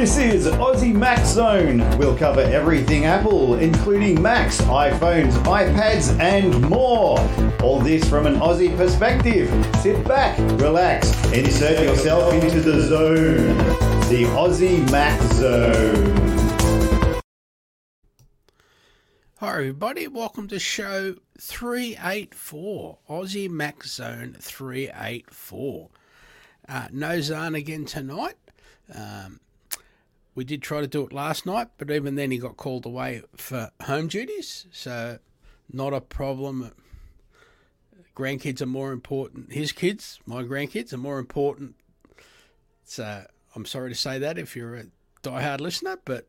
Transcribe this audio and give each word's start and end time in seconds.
This 0.00 0.16
is 0.16 0.46
Aussie 0.46 0.94
Mac 0.94 1.26
Zone. 1.26 1.80
We'll 1.98 2.16
cover 2.16 2.40
everything 2.40 3.04
Apple, 3.04 3.56
including 3.56 4.22
Macs, 4.22 4.58
iPhones, 4.62 5.32
iPads, 5.42 6.18
and 6.18 6.58
more. 6.70 7.18
All 7.62 7.80
this 7.80 8.08
from 8.08 8.26
an 8.26 8.36
Aussie 8.36 8.74
perspective. 8.78 9.50
Sit 9.82 10.02
back, 10.08 10.38
relax, 10.58 11.12
insert 11.34 11.82
yourself 11.82 12.32
into 12.32 12.62
the 12.62 12.80
zone. 12.80 13.58
The 14.08 14.24
Aussie 14.32 14.90
Mac 14.90 15.20
Zone. 15.34 17.20
Hi, 19.36 19.50
everybody. 19.50 20.08
Welcome 20.08 20.48
to 20.48 20.58
show 20.58 21.16
384, 21.38 22.98
Aussie 23.10 23.50
Mac 23.50 23.84
Zone 23.84 24.34
384. 24.40 25.90
Uh, 26.66 26.88
no 26.90 27.20
Zan 27.20 27.54
again 27.54 27.84
tonight. 27.84 28.36
Um, 28.94 29.40
we 30.34 30.44
did 30.44 30.62
try 30.62 30.80
to 30.80 30.86
do 30.86 31.04
it 31.04 31.12
last 31.12 31.44
night, 31.46 31.68
but 31.78 31.90
even 31.90 32.14
then 32.14 32.30
he 32.30 32.38
got 32.38 32.56
called 32.56 32.86
away 32.86 33.22
for 33.36 33.70
home 33.82 34.08
duties, 34.08 34.66
so 34.70 35.18
not 35.72 35.92
a 35.92 36.00
problem. 36.00 36.72
Grandkids 38.16 38.60
are 38.60 38.66
more 38.66 38.92
important. 38.92 39.52
His 39.52 39.72
kids, 39.72 40.20
my 40.26 40.42
grandkids, 40.42 40.92
are 40.92 40.98
more 40.98 41.18
important. 41.18 41.74
So 42.84 43.24
I'm 43.54 43.64
sorry 43.64 43.90
to 43.90 43.96
say 43.96 44.18
that 44.18 44.38
if 44.38 44.54
you're 44.56 44.76
a 44.76 44.84
die-hard 45.22 45.60
listener, 45.60 45.98
but 46.04 46.28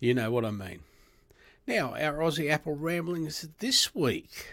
you 0.00 0.14
know 0.14 0.30
what 0.30 0.44
I 0.44 0.50
mean. 0.50 0.80
Now, 1.66 1.94
our 1.94 2.18
Aussie 2.18 2.50
Apple 2.50 2.74
ramblings 2.74 3.48
this 3.58 3.94
week. 3.94 4.48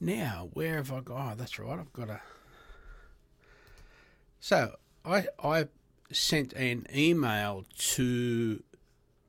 Now, 0.00 0.50
where 0.52 0.76
have 0.76 0.92
I 0.92 1.00
got? 1.00 1.32
Oh, 1.32 1.34
that's 1.36 1.58
right. 1.58 1.78
I've 1.78 1.92
got 1.92 2.10
a. 2.10 2.20
So 4.40 4.74
I 5.04 5.26
I 5.42 5.68
sent 6.10 6.52
an 6.54 6.86
email 6.94 7.64
to 7.76 8.62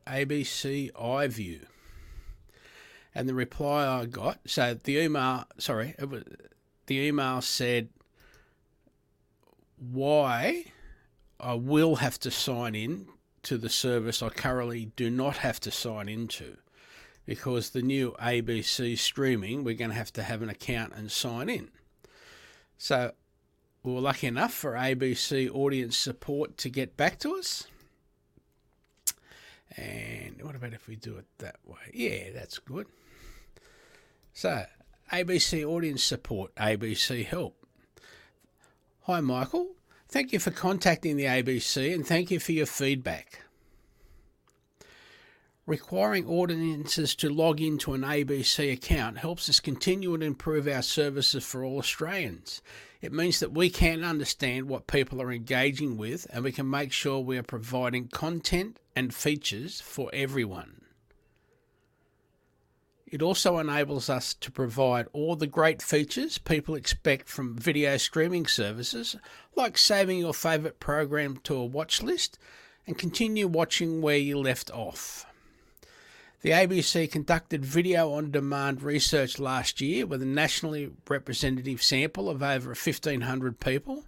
ABC 0.07 0.91
iView, 0.93 1.61
and 3.13 3.27
the 3.27 3.33
reply 3.33 3.87
I 3.87 4.05
got. 4.05 4.39
So 4.45 4.73
the 4.75 4.97
email, 4.97 5.45
sorry, 5.57 5.95
was, 5.99 6.23
the 6.87 6.99
email 6.99 7.41
said 7.41 7.89
why 9.77 10.65
I 11.39 11.53
will 11.53 11.97
have 11.97 12.19
to 12.21 12.31
sign 12.31 12.75
in 12.75 13.07
to 13.43 13.57
the 13.57 13.69
service 13.69 14.23
I 14.23 14.29
currently 14.29 14.91
do 14.95 15.09
not 15.09 15.37
have 15.37 15.59
to 15.61 15.71
sign 15.71 16.09
into 16.09 16.57
because 17.25 17.71
the 17.71 17.81
new 17.81 18.15
ABC 18.19 18.97
streaming, 18.97 19.63
we're 19.63 19.75
going 19.75 19.91
to 19.91 19.95
have 19.95 20.13
to 20.13 20.23
have 20.23 20.41
an 20.41 20.49
account 20.49 20.93
and 20.95 21.11
sign 21.11 21.49
in. 21.49 21.69
So 22.77 23.13
we 23.85 23.93
were 23.93 24.01
lucky 24.01 24.27
enough 24.27 24.53
for 24.53 24.73
ABC 24.73 25.49
audience 25.53 25.95
support 25.95 26.57
to 26.57 26.69
get 26.69 26.97
back 26.97 27.19
to 27.19 27.35
us. 27.35 27.67
And 29.77 30.41
what 30.41 30.55
about 30.55 30.73
if 30.73 30.87
we 30.87 30.95
do 30.95 31.17
it 31.17 31.25
that 31.37 31.57
way? 31.65 31.77
Yeah, 31.93 32.31
that's 32.33 32.57
good. 32.59 32.87
So, 34.33 34.65
ABC 35.11 35.63
audience 35.63 36.03
support, 36.03 36.55
ABC 36.55 37.25
help. 37.25 37.55
Hi, 39.03 39.21
Michael. 39.21 39.75
Thank 40.07 40.33
you 40.33 40.39
for 40.39 40.51
contacting 40.51 41.15
the 41.15 41.25
ABC 41.25 41.93
and 41.93 42.07
thank 42.07 42.31
you 42.31 42.39
for 42.39 42.53
your 42.53 42.65
feedback. 42.65 43.44
Requiring 45.67 46.27
audiences 46.27 47.15
to 47.15 47.27
log 47.27 47.59
into 47.59 47.95
an 47.95 48.01
ABC 48.01 48.71
account 48.71 49.17
helps 49.17 49.49
us 49.49 49.59
continue 49.59 50.13
and 50.13 50.21
improve 50.21 50.67
our 50.67 50.83
services 50.83 51.43
for 51.43 51.63
all 51.63 51.79
Australians. 51.79 52.61
It 53.01 53.11
means 53.11 53.39
that 53.39 53.51
we 53.51 53.71
can 53.71 54.03
understand 54.03 54.69
what 54.69 54.85
people 54.85 55.19
are 55.23 55.31
engaging 55.31 55.97
with 55.97 56.27
and 56.29 56.43
we 56.43 56.51
can 56.51 56.69
make 56.69 56.91
sure 56.91 57.19
we 57.19 57.39
are 57.39 57.43
providing 57.43 58.09
content 58.09 58.79
and 58.95 59.11
features 59.11 59.81
for 59.81 60.11
everyone. 60.13 60.81
It 63.07 63.23
also 63.23 63.57
enables 63.57 64.07
us 64.07 64.35
to 64.35 64.51
provide 64.51 65.07
all 65.13 65.35
the 65.35 65.47
great 65.47 65.81
features 65.81 66.37
people 66.37 66.75
expect 66.75 67.27
from 67.27 67.57
video 67.57 67.97
streaming 67.97 68.45
services, 68.45 69.15
like 69.55 69.79
saving 69.79 70.19
your 70.19 70.33
favourite 70.35 70.79
program 70.79 71.37
to 71.37 71.55
a 71.55 71.65
watch 71.65 72.03
list 72.03 72.37
and 72.85 72.99
continue 72.99 73.47
watching 73.47 74.03
where 74.03 74.17
you 74.17 74.37
left 74.37 74.69
off. 74.69 75.25
The 76.45 76.51
ABC 76.51 77.11
conducted 77.11 77.65
video 77.65 78.13
on 78.13 78.29
demand 78.29 78.83
research 78.83 79.39
last 79.39 79.81
year 79.81 80.05
with 80.05 80.21
a 80.21 80.27
nationally 80.27 80.91
representative 81.09 81.81
sample 81.81 82.29
of 82.29 82.43
over 82.43 82.69
1,500 82.69 83.59
people. 83.59 84.05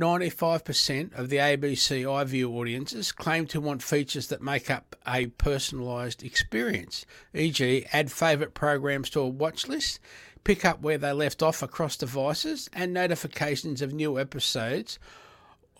95% 0.00 1.12
of 1.12 1.28
the 1.28 1.36
ABC 1.36 2.04
iView 2.04 2.52
audiences 2.52 3.12
claim 3.12 3.46
to 3.48 3.60
want 3.60 3.82
features 3.82 4.28
that 4.28 4.40
make 4.40 4.70
up 4.70 4.96
a 5.06 5.26
personalised 5.26 6.24
experience, 6.24 7.04
e.g., 7.34 7.84
add 7.92 8.10
favourite 8.10 8.54
programs 8.54 9.10
to 9.10 9.20
a 9.20 9.28
watch 9.28 9.68
list, 9.68 10.00
pick 10.44 10.64
up 10.64 10.80
where 10.80 10.96
they 10.96 11.12
left 11.12 11.42
off 11.42 11.62
across 11.62 11.98
devices, 11.98 12.70
and 12.72 12.94
notifications 12.94 13.82
of 13.82 13.92
new 13.92 14.18
episodes 14.18 14.98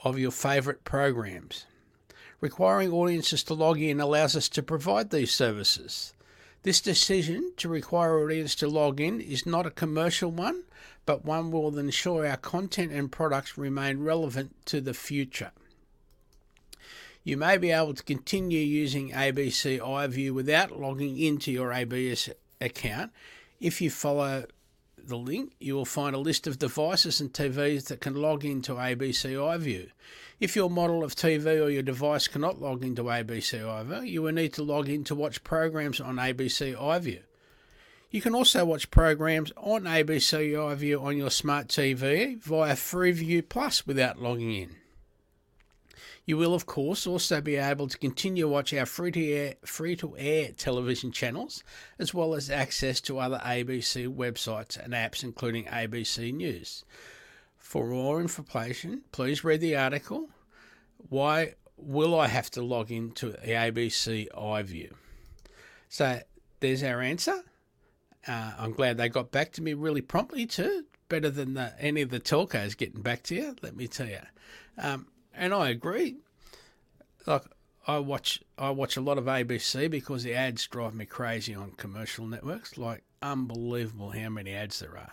of 0.04 0.18
your 0.18 0.32
favourite 0.32 0.84
programs. 0.84 1.64
Requiring 2.40 2.92
audiences 2.92 3.42
to 3.44 3.54
log 3.54 3.80
in 3.80 4.00
allows 4.00 4.36
us 4.36 4.48
to 4.50 4.62
provide 4.62 5.10
these 5.10 5.32
services. 5.32 6.12
This 6.62 6.80
decision 6.80 7.52
to 7.56 7.68
require 7.68 8.18
audience 8.18 8.54
to 8.56 8.68
log 8.68 9.00
in 9.00 9.20
is 9.20 9.46
not 9.46 9.66
a 9.66 9.70
commercial 9.70 10.30
one, 10.30 10.62
but 11.04 11.24
one 11.24 11.50
will 11.50 11.76
ensure 11.78 12.26
our 12.26 12.36
content 12.36 12.92
and 12.92 13.10
products 13.10 13.58
remain 13.58 14.04
relevant 14.04 14.54
to 14.66 14.80
the 14.80 14.94
future. 14.94 15.50
You 17.24 17.36
may 17.36 17.56
be 17.56 17.70
able 17.70 17.94
to 17.94 18.02
continue 18.02 18.60
using 18.60 19.10
ABC 19.10 19.80
iView 19.80 20.32
without 20.32 20.78
logging 20.78 21.18
into 21.18 21.50
your 21.50 21.70
ABC 21.70 22.32
account 22.60 23.12
if 23.60 23.80
you 23.80 23.90
follow 23.90 24.44
the 25.08 25.16
link, 25.16 25.52
you 25.58 25.74
will 25.74 25.84
find 25.84 26.14
a 26.14 26.18
list 26.18 26.46
of 26.46 26.58
devices 26.58 27.20
and 27.20 27.32
TVs 27.32 27.88
that 27.88 28.00
can 28.00 28.14
log 28.14 28.44
into 28.44 28.74
ABC 28.74 29.32
iView. 29.32 29.90
If 30.40 30.54
your 30.54 30.70
model 30.70 31.02
of 31.02 31.16
TV 31.16 31.60
or 31.64 31.68
your 31.68 31.82
device 31.82 32.28
cannot 32.28 32.60
log 32.60 32.84
into 32.84 33.02
ABC 33.04 33.60
iView, 33.60 34.08
you 34.08 34.22
will 34.22 34.32
need 34.32 34.52
to 34.54 34.62
log 34.62 34.88
in 34.88 35.04
to 35.04 35.14
watch 35.14 35.42
programs 35.42 36.00
on 36.00 36.16
ABC 36.16 36.76
iView. 36.76 37.22
You 38.10 38.20
can 38.22 38.34
also 38.34 38.64
watch 38.64 38.90
programs 38.90 39.52
on 39.56 39.82
ABC 39.82 40.52
iView 40.52 41.02
on 41.02 41.16
your 41.16 41.30
smart 41.30 41.68
TV 41.68 42.38
via 42.38 42.74
Freeview 42.74 43.46
Plus 43.48 43.86
without 43.86 44.22
logging 44.22 44.54
in. 44.54 44.76
You 46.28 46.36
will, 46.36 46.52
of 46.52 46.66
course, 46.66 47.06
also 47.06 47.40
be 47.40 47.56
able 47.56 47.88
to 47.88 47.96
continue 47.96 48.42
to 48.42 48.48
watch 48.48 48.74
our 48.74 48.84
free 48.84 49.10
to 49.12 49.32
air, 49.32 49.54
free 49.64 49.96
to 49.96 50.14
air 50.18 50.50
television 50.54 51.10
channels, 51.10 51.64
as 51.98 52.12
well 52.12 52.34
as 52.34 52.50
access 52.50 53.00
to 53.00 53.18
other 53.18 53.40
ABC 53.42 54.14
websites 54.14 54.76
and 54.76 54.92
apps, 54.92 55.24
including 55.24 55.64
ABC 55.64 56.34
News. 56.34 56.84
For 57.56 57.86
more 57.86 58.20
information, 58.20 59.04
please 59.10 59.42
read 59.42 59.62
the 59.62 59.74
article. 59.76 60.28
Why 61.08 61.54
will 61.78 62.20
I 62.20 62.26
have 62.26 62.50
to 62.50 62.62
log 62.62 62.92
into 62.92 63.30
the 63.30 63.38
ABC 63.38 64.28
iView? 64.36 64.92
So 65.88 66.20
there's 66.60 66.82
our 66.82 67.00
answer. 67.00 67.42
Uh, 68.26 68.52
I'm 68.58 68.72
glad 68.72 68.98
they 68.98 69.08
got 69.08 69.30
back 69.30 69.52
to 69.52 69.62
me 69.62 69.72
really 69.72 70.02
promptly 70.02 70.44
too. 70.44 70.84
Better 71.08 71.30
than 71.30 71.54
the, 71.54 71.72
any 71.80 72.02
of 72.02 72.10
the 72.10 72.20
telcos 72.20 72.76
getting 72.76 73.00
back 73.00 73.22
to 73.22 73.34
you, 73.34 73.56
let 73.62 73.74
me 73.74 73.86
tell 73.86 74.08
you. 74.08 74.20
Um, 74.76 75.06
and 75.38 75.54
I 75.54 75.70
agree. 75.70 76.16
Like 77.26 77.44
I 77.86 77.98
watch, 77.98 78.42
I 78.58 78.70
watch 78.70 78.96
a 78.96 79.00
lot 79.00 79.18
of 79.18 79.24
ABC 79.24 79.90
because 79.90 80.22
the 80.22 80.34
ads 80.34 80.66
drive 80.66 80.94
me 80.94 81.06
crazy 81.06 81.54
on 81.54 81.72
commercial 81.72 82.26
networks. 82.26 82.76
Like 82.76 83.02
unbelievable 83.22 84.10
how 84.10 84.28
many 84.28 84.52
ads 84.52 84.80
there 84.80 84.96
are. 84.96 85.12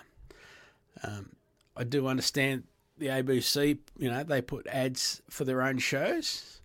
Um, 1.03 1.35
I 1.77 1.83
do 1.83 2.07
understand 2.07 2.63
the 2.97 3.07
ABC. 3.07 3.77
You 3.97 4.09
know 4.09 4.23
they 4.23 4.41
put 4.41 4.67
ads 4.67 5.21
for 5.29 5.43
their 5.43 5.61
own 5.61 5.77
shows, 5.77 6.59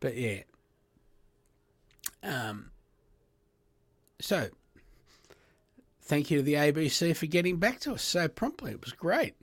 but 0.00 0.16
yeah. 0.16 0.42
Um. 2.22 2.70
So, 4.20 4.48
thank 6.02 6.30
you 6.30 6.38
to 6.38 6.42
the 6.42 6.54
ABC 6.54 7.14
for 7.14 7.26
getting 7.26 7.58
back 7.58 7.80
to 7.80 7.92
us 7.92 8.02
so 8.02 8.26
promptly. 8.28 8.72
It 8.72 8.80
was 8.80 8.92
great. 8.92 9.34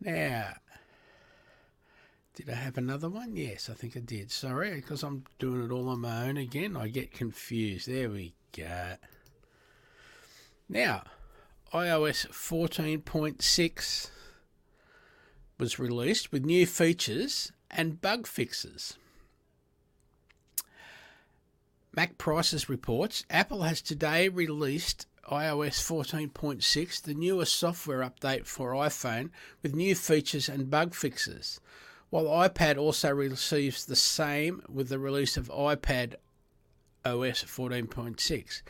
Now, 0.00 0.54
did 2.34 2.50
I 2.50 2.54
have 2.54 2.76
another 2.76 3.08
one? 3.08 3.36
Yes, 3.36 3.70
I 3.70 3.74
think 3.74 3.96
I 3.96 4.00
did. 4.00 4.30
Sorry, 4.30 4.74
because 4.74 5.02
I'm 5.02 5.24
doing 5.38 5.64
it 5.64 5.70
all 5.70 5.88
on 5.88 6.00
my 6.00 6.28
own 6.28 6.36
again. 6.36 6.76
I 6.76 6.88
get 6.88 7.12
confused. 7.12 7.88
There 7.88 8.10
we 8.10 8.34
go. 8.56 8.94
Now, 10.68 11.04
iOS 11.72 12.26
14.6 12.28 14.10
was 15.58 15.78
released 15.78 16.32
with 16.32 16.44
new 16.44 16.66
features 16.66 17.52
and 17.70 18.00
bug 18.00 18.26
fixes. 18.26 18.98
Mac 21.96 22.18
Prices 22.18 22.68
reports 22.68 23.24
Apple 23.30 23.62
has 23.62 23.80
today 23.80 24.28
released 24.28 25.06
iOS 25.30 25.80
14.6, 25.80 27.02
the 27.02 27.14
newest 27.14 27.56
software 27.56 28.00
update 28.00 28.46
for 28.46 28.72
iPhone 28.72 29.30
with 29.62 29.74
new 29.74 29.94
features 29.94 30.48
and 30.48 30.70
bug 30.70 30.94
fixes, 30.94 31.60
while 32.14 32.48
iPad 32.48 32.78
also 32.78 33.10
receives 33.10 33.86
the 33.86 33.96
same 33.96 34.62
with 34.72 34.88
the 34.88 35.00
release 35.00 35.36
of 35.36 35.48
iPad 35.48 36.14
OS 37.04 37.42
14.6. 37.42 38.62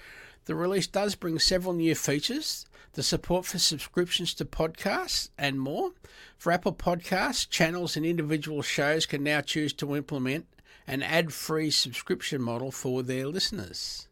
The 0.46 0.55
release 0.55 0.87
does 0.87 1.14
bring 1.14 1.38
several 1.38 1.75
new 1.75 1.94
features, 1.94 2.64
the 2.94 3.02
support 3.02 3.44
for 3.44 3.58
subscriptions 3.58 4.32
to 4.37 4.46
podcasts, 4.46 5.29
and 5.37 5.61
more. 5.61 5.91
For 6.38 6.52
Apple 6.52 6.73
Podcasts, 6.73 7.46
channels 7.46 7.99
and 7.99 8.06
individual 8.06 8.62
shows 8.62 9.05
can 9.05 9.23
now 9.23 9.43
choose 9.43 9.75
to 9.75 9.94
implement 9.94 10.46
an 10.87 11.02
ad 11.02 11.31
free 11.35 11.70
subscription 11.70 12.41
model 12.41 12.70
for 12.70 13.02
their 13.02 13.26
listeners. 13.26 14.08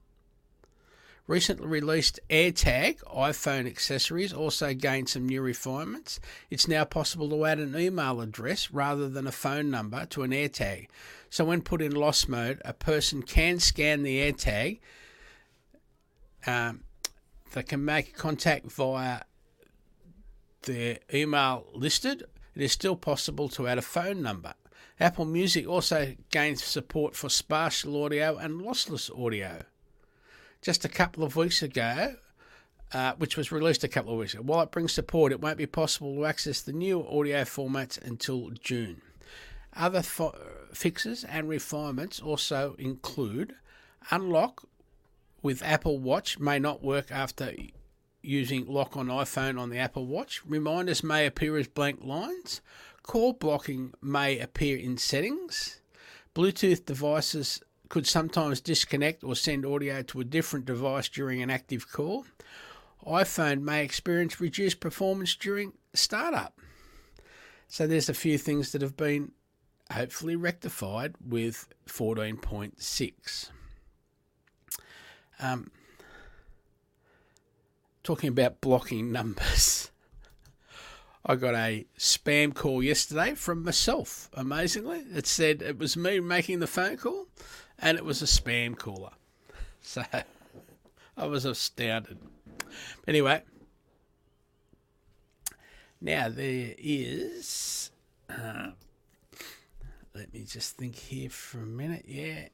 Recently 1.32 1.67
released 1.67 2.20
AirTag 2.29 3.02
iPhone 3.05 3.67
accessories 3.67 4.34
also 4.34 4.75
gained 4.75 5.08
some 5.08 5.25
new 5.25 5.40
refinements. 5.40 6.20
It's 6.50 6.69
now 6.69 6.84
possible 6.84 7.31
to 7.31 7.46
add 7.46 7.58
an 7.58 7.75
email 7.75 8.20
address 8.20 8.70
rather 8.70 9.08
than 9.08 9.26
a 9.26 9.32
phone 9.32 9.70
number 9.70 10.05
to 10.05 10.25
an 10.25 10.32
AirTag. 10.32 10.88
So, 11.31 11.46
when 11.46 11.62
put 11.62 11.81
in 11.81 11.94
lost 11.94 12.29
mode, 12.29 12.61
a 12.67 12.75
person 12.75 13.23
can 13.23 13.61
scan 13.61 14.02
the 14.02 14.31
AirTag. 14.31 14.81
Um, 16.46 16.84
they 17.55 17.62
can 17.62 17.82
make 17.82 18.14
contact 18.14 18.70
via 18.70 19.23
their 20.64 20.99
email 21.14 21.64
listed. 21.73 22.25
It 22.55 22.61
is 22.61 22.73
still 22.73 22.96
possible 22.96 23.49
to 23.49 23.69
add 23.69 23.79
a 23.79 23.81
phone 23.81 24.20
number. 24.20 24.52
Apple 25.00 25.25
Music 25.25 25.67
also 25.67 26.14
gains 26.31 26.62
support 26.62 27.17
for 27.17 27.31
spatial 27.31 28.05
audio 28.05 28.37
and 28.37 28.61
lossless 28.61 29.11
audio 29.19 29.62
just 30.62 30.84
a 30.84 30.88
couple 30.88 31.24
of 31.24 31.36
weeks 31.36 31.62
ago, 31.62 32.14
uh, 32.92 33.12
which 33.18 33.36
was 33.36 33.52
released 33.52 33.84
a 33.84 33.88
couple 33.88 34.12
of 34.12 34.18
weeks 34.18 34.32
ago. 34.32 34.42
While 34.42 34.62
it 34.62 34.70
brings 34.70 34.92
support, 34.92 35.32
it 35.32 35.40
won't 35.40 35.58
be 35.58 35.66
possible 35.66 36.14
to 36.14 36.24
access 36.24 36.62
the 36.62 36.72
new 36.72 37.06
audio 37.06 37.42
formats 37.42 38.00
until 38.00 38.50
June. 38.50 39.02
Other 39.74 40.02
fo- 40.02 40.36
fixes 40.72 41.24
and 41.24 41.48
refinements 41.48 42.20
also 42.20 42.76
include 42.78 43.54
unlock 44.10 44.64
with 45.42 45.62
Apple 45.62 45.98
Watch 45.98 46.38
may 46.38 46.58
not 46.58 46.82
work 46.82 47.10
after 47.10 47.52
using 48.22 48.66
lock 48.66 48.96
on 48.96 49.08
iPhone 49.08 49.58
on 49.58 49.70
the 49.70 49.78
Apple 49.78 50.06
Watch. 50.06 50.44
Reminders 50.46 51.02
may 51.02 51.26
appear 51.26 51.56
as 51.56 51.66
blank 51.66 52.04
lines. 52.04 52.60
Call 53.02 53.32
blocking 53.32 53.94
may 54.00 54.38
appear 54.38 54.76
in 54.76 54.96
settings. 54.96 55.80
Bluetooth 56.34 56.84
devices 56.86 57.60
could 57.92 58.06
sometimes 58.06 58.62
disconnect 58.62 59.22
or 59.22 59.36
send 59.36 59.66
audio 59.66 60.00
to 60.00 60.18
a 60.18 60.24
different 60.24 60.64
device 60.64 61.10
during 61.10 61.42
an 61.42 61.50
active 61.50 61.92
call. 61.92 62.24
iPhone 63.06 63.60
may 63.60 63.84
experience 63.84 64.40
reduced 64.40 64.80
performance 64.80 65.36
during 65.36 65.74
startup. 65.92 66.58
So 67.68 67.86
there's 67.86 68.08
a 68.08 68.14
few 68.14 68.38
things 68.38 68.72
that 68.72 68.80
have 68.80 68.96
been 68.96 69.32
hopefully 69.90 70.36
rectified 70.36 71.16
with 71.22 71.68
14.6. 71.86 73.50
Um, 75.38 75.70
talking 78.02 78.28
about 78.28 78.62
blocking 78.62 79.12
numbers. 79.12 79.90
I 81.26 81.34
got 81.34 81.54
a 81.54 81.84
spam 81.98 82.54
call 82.54 82.82
yesterday 82.82 83.34
from 83.34 83.62
myself, 83.62 84.30
amazingly. 84.32 85.00
It 85.14 85.26
said 85.26 85.60
it 85.60 85.76
was 85.76 85.94
me 85.94 86.20
making 86.20 86.60
the 86.60 86.66
phone 86.66 86.96
call 86.96 87.26
and 87.82 87.99
it 87.99 88.05
was 88.05 88.23
a 88.23 88.26
spam 88.26 88.76
caller. 88.79 89.11
So 89.84 90.05
I 91.17 91.26
was 91.26 91.44
astounded. 91.44 92.17
Anyway, 93.08 93.43
now 96.00 96.29
there 96.29 96.75
is. 96.79 97.90
Uh, 98.31 98.70
let 100.14 100.32
me 100.32 100.44
just 100.44 100.76
think 100.76 100.94
here 100.94 101.31
for 101.31 101.58
a 101.58 101.67
minute. 101.67 102.05
Yeah. 102.06 102.46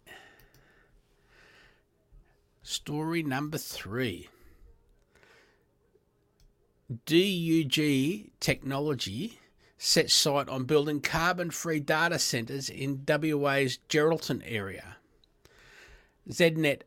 Story 2.62 3.22
number 3.22 3.58
three. 3.58 4.30
DUG 7.04 8.30
Technology 8.40 9.38
sets 9.76 10.14
sight 10.14 10.48
on 10.48 10.64
building 10.64 11.02
carbon 11.02 11.50
free 11.50 11.80
data 11.80 12.18
centres 12.18 12.70
in 12.70 13.04
WA's 13.06 13.78
Geraldton 13.90 14.42
area. 14.46 14.97
ZDNet 16.30 16.82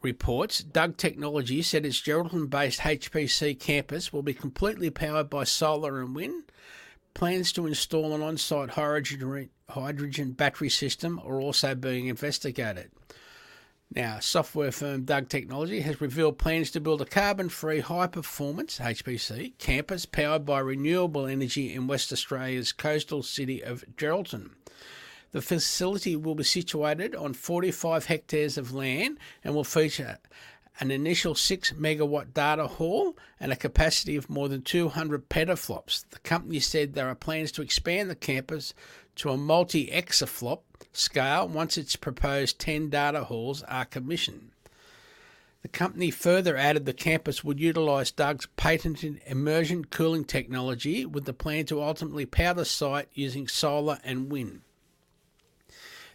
reports 0.00 0.62
DUG 0.62 0.96
Technology 0.96 1.60
said 1.60 1.84
its 1.84 2.00
Geraldton 2.00 2.48
based 2.48 2.80
HPC 2.80 3.58
campus 3.58 4.12
will 4.12 4.22
be 4.22 4.34
completely 4.34 4.90
powered 4.90 5.28
by 5.28 5.42
solar 5.42 6.00
and 6.00 6.14
wind. 6.14 6.44
Plans 7.14 7.50
to 7.52 7.66
install 7.66 8.14
an 8.14 8.22
on 8.22 8.36
site 8.36 8.70
hydrogen, 8.70 10.32
battery 10.32 10.70
system 10.70 11.20
are 11.24 11.40
also 11.40 11.74
being 11.74 12.06
investigated. 12.06 12.92
Now, 13.92 14.20
software 14.20 14.70
firm 14.70 15.04
DUG 15.04 15.28
Technology 15.28 15.80
has 15.80 16.00
revealed 16.00 16.38
plans 16.38 16.70
to 16.72 16.80
build 16.80 17.00
a 17.00 17.06
carbon 17.06 17.48
free 17.48 17.80
high 17.80 18.06
performance 18.06 18.78
HPC 18.78 19.58
campus 19.58 20.06
powered 20.06 20.46
by 20.46 20.60
renewable 20.60 21.26
energy 21.26 21.74
in 21.74 21.88
West 21.88 22.12
Australia's 22.12 22.70
coastal 22.70 23.24
city 23.24 23.64
of 23.64 23.82
Geraldton. 23.96 24.50
The 25.32 25.42
facility 25.42 26.16
will 26.16 26.34
be 26.34 26.44
situated 26.44 27.14
on 27.14 27.34
45 27.34 28.06
hectares 28.06 28.56
of 28.56 28.72
land 28.72 29.18
and 29.44 29.54
will 29.54 29.64
feature 29.64 30.18
an 30.80 30.90
initial 30.90 31.34
6 31.34 31.72
megawatt 31.72 32.32
data 32.32 32.66
hall 32.66 33.16
and 33.40 33.52
a 33.52 33.56
capacity 33.56 34.16
of 34.16 34.30
more 34.30 34.48
than 34.48 34.62
200 34.62 35.28
petaflops. 35.28 36.08
The 36.10 36.20
company 36.20 36.60
said 36.60 36.94
there 36.94 37.08
are 37.08 37.14
plans 37.14 37.52
to 37.52 37.62
expand 37.62 38.08
the 38.08 38.14
campus 38.14 38.74
to 39.16 39.30
a 39.30 39.36
multi 39.36 39.88
exaflop 39.88 40.60
scale 40.92 41.48
once 41.48 41.76
its 41.76 41.96
proposed 41.96 42.58
10 42.58 42.88
data 42.90 43.24
halls 43.24 43.62
are 43.64 43.84
commissioned. 43.84 44.52
The 45.62 45.68
company 45.68 46.12
further 46.12 46.56
added 46.56 46.86
the 46.86 46.92
campus 46.92 47.42
would 47.42 47.58
utilise 47.58 48.12
DUG's 48.12 48.46
patented 48.56 49.20
immersion 49.26 49.84
cooling 49.84 50.24
technology 50.24 51.04
with 51.04 51.24
the 51.24 51.32
plan 51.32 51.66
to 51.66 51.82
ultimately 51.82 52.24
power 52.24 52.54
the 52.54 52.64
site 52.64 53.08
using 53.12 53.48
solar 53.48 53.98
and 54.04 54.30
wind. 54.30 54.62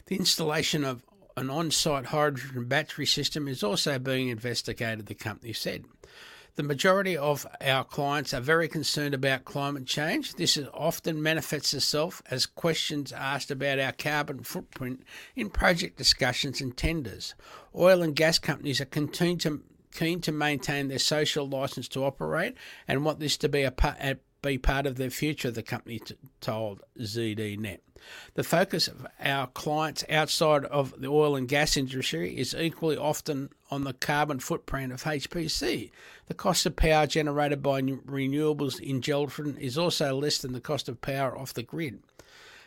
The 0.06 0.18
installation 0.18 0.84
of 0.84 1.04
an 1.38 1.50
on 1.50 1.72
site 1.72 2.08
hydrogen 2.08 2.66
battery 2.66 3.06
system 3.06 3.48
is 3.48 3.64
also 3.64 3.98
being 4.00 4.30
investigated, 4.30 5.06
the 5.06 5.16
company 5.16 5.54
said. 5.54 5.86
The 6.56 6.64
majority 6.64 7.18
of 7.18 7.48
our 7.62 7.84
clients 7.84 8.32
are 8.32 8.42
very 8.42 8.68
concerned 8.68 9.16
about 9.16 9.44
climate 9.44 9.88
change. 9.88 10.36
This 10.36 10.60
often 10.72 11.24
manifests 11.24 11.74
itself 11.74 12.22
as 12.30 12.46
questions 12.46 13.12
asked 13.12 13.50
about 13.50 13.80
our 13.80 13.92
carbon 13.92 14.44
footprint 14.44 15.02
in 15.36 15.50
project 15.50 15.98
discussions 15.98 16.62
and 16.62 16.78
tenders. 16.78 17.34
Oil 17.76 18.04
and 18.04 18.16
gas 18.16 18.38
companies 18.38 18.80
are 18.80 18.86
keen 18.86 19.40
to, 19.40 19.64
keen 19.96 20.22
to 20.22 20.32
maintain 20.32 20.90
their 20.90 21.00
social 21.00 21.50
license 21.50 21.88
to 21.88 22.04
operate 22.04 22.56
and 22.88 23.04
want 23.04 23.20
this 23.20 23.36
to 23.38 23.50
be 23.50 23.64
a, 23.64 23.72
part 23.72 23.98
a 24.00 24.18
be 24.44 24.60
part 24.60 24.86
of 24.86 24.98
their 24.98 25.10
future, 25.10 25.50
the 25.50 25.64
company 25.64 25.98
t- 25.98 26.16
told 26.40 26.84
ZDNet. 27.00 27.80
The 28.36 28.44
focus 28.44 28.88
of 28.88 29.08
our 29.20 29.48
clients 29.48 30.04
outside 30.10 30.66
of 30.66 31.00
the 31.00 31.08
oil 31.08 31.36
and 31.36 31.48
gas 31.48 31.78
industry 31.78 32.38
is 32.38 32.54
equally 32.54 32.98
often 32.98 33.50
on 33.72 33.86
the 33.86 33.94
carbon 33.94 34.40
footprint 34.40 34.92
of 34.92 35.04
HPC. 35.04 35.90
The 36.28 36.34
cost 36.34 36.66
of 36.66 36.76
power 36.76 37.08
generated 37.08 37.64
by 37.64 37.82
renewables 37.82 38.80
in 38.80 39.02
Geraldton 39.02 39.58
is 39.58 39.78
also 39.78 40.16
less 40.16 40.38
than 40.38 40.52
the 40.52 40.62
cost 40.62 40.88
of 40.88 41.02
power 41.02 41.36
off 41.36 41.54
the 41.54 41.64
grid. 41.64 42.04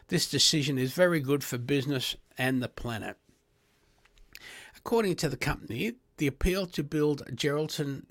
This 0.08 0.28
decision 0.28 0.78
is 0.78 0.92
very 0.92 1.20
good 1.20 1.44
for 1.44 1.58
business 1.58 2.16
and 2.38 2.62
the 2.62 2.68
planet. 2.68 3.16
According 4.76 5.16
to 5.16 5.28
the 5.28 5.36
company, 5.36 5.94
the 6.16 6.26
appeal 6.26 6.66
to 6.66 6.82
build 6.82 7.26
Geraldton 7.34 8.04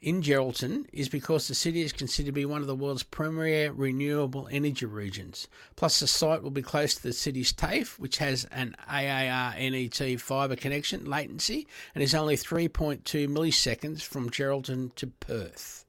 in 0.00 0.22
Geraldton 0.22 0.86
is 0.92 1.08
because 1.08 1.46
the 1.46 1.54
city 1.54 1.82
is 1.82 1.92
considered 1.92 2.28
to 2.28 2.32
be 2.32 2.46
one 2.46 2.62
of 2.62 2.66
the 2.66 2.74
world's 2.74 3.02
premier 3.02 3.70
renewable 3.70 4.48
energy 4.50 4.86
regions. 4.86 5.46
Plus, 5.76 6.00
the 6.00 6.06
site 6.06 6.42
will 6.42 6.50
be 6.50 6.62
close 6.62 6.94
to 6.94 7.02
the 7.02 7.12
city's 7.12 7.52
TAFE, 7.52 7.98
which 7.98 8.18
has 8.18 8.46
an 8.46 8.74
AARNet 8.88 10.20
fibre 10.20 10.56
connection 10.56 11.04
latency 11.04 11.66
and 11.94 12.02
is 12.02 12.14
only 12.14 12.36
3.2 12.36 13.28
milliseconds 13.28 14.02
from 14.02 14.30
Geraldton 14.30 14.94
to 14.94 15.06
Perth. 15.06 15.84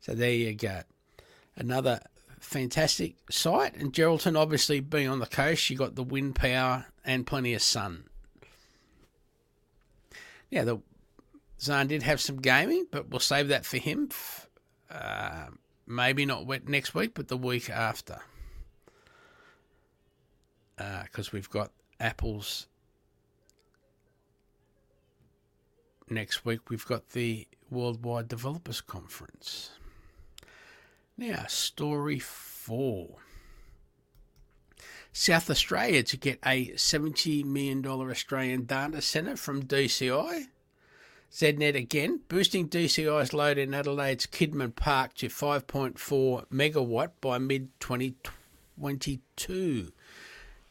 So 0.00 0.14
there 0.14 0.32
you 0.32 0.54
go. 0.54 0.80
Another 1.56 2.00
fantastic 2.40 3.14
site. 3.30 3.76
And 3.76 3.92
Geraldton, 3.92 4.36
obviously, 4.36 4.80
being 4.80 5.08
on 5.08 5.20
the 5.20 5.26
coast, 5.26 5.70
you 5.70 5.76
got 5.76 5.94
the 5.94 6.02
wind 6.02 6.34
power 6.34 6.86
and 7.04 7.26
plenty 7.26 7.54
of 7.54 7.62
sun. 7.62 8.04
Yeah, 10.50 10.64
the 10.64 10.78
Zahn 11.64 11.88
did 11.88 12.02
have 12.02 12.20
some 12.20 12.36
gaming, 12.36 12.86
but 12.90 13.10
we'll 13.10 13.20
save 13.20 13.48
that 13.48 13.64
for 13.64 13.78
him. 13.78 14.10
Uh, 14.90 15.46
maybe 15.86 16.26
not 16.26 16.46
next 16.68 16.94
week, 16.94 17.12
but 17.14 17.28
the 17.28 17.36
week 17.36 17.70
after. 17.70 18.20
Because 20.76 21.28
uh, 21.28 21.30
we've 21.32 21.50
got 21.50 21.70
Apple's 22.00 22.66
next 26.10 26.44
week 26.44 26.70
we've 26.70 26.86
got 26.86 27.10
the 27.10 27.46
Worldwide 27.70 28.28
Developers 28.28 28.80
Conference. 28.80 29.70
Now, 31.16 31.44
story 31.48 32.18
four. 32.18 33.16
South 35.12 35.48
Australia 35.48 36.02
to 36.02 36.16
get 36.16 36.40
a 36.44 36.70
$70 36.70 37.44
million 37.44 37.86
Australian 37.86 38.64
data 38.64 39.00
centre 39.00 39.36
from 39.36 39.62
DCI. 39.62 40.46
ZDNet 41.34 41.74
again, 41.74 42.20
boosting 42.28 42.68
DCI's 42.68 43.32
load 43.32 43.58
in 43.58 43.74
Adelaide's 43.74 44.24
Kidman 44.24 44.72
Park 44.72 45.14
to 45.14 45.26
5.4 45.26 46.46
megawatt 46.46 47.10
by 47.20 47.38
mid 47.38 47.70
2022. 47.80 49.90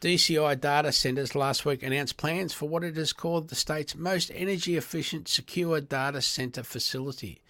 DCI 0.00 0.58
Data 0.58 0.90
Centres 0.90 1.34
last 1.34 1.66
week 1.66 1.82
announced 1.82 2.16
plans 2.16 2.54
for 2.54 2.66
what 2.66 2.82
it 2.82 2.96
has 2.96 3.12
called 3.12 3.48
the 3.48 3.54
state's 3.54 3.94
most 3.94 4.32
energy 4.34 4.78
efficient 4.78 5.28
secure 5.28 5.82
data 5.82 6.22
centre 6.22 6.62
facility. 6.62 7.42